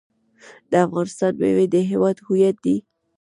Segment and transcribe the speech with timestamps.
[0.71, 2.77] د افغانستان میوې د هیواد هویت دی.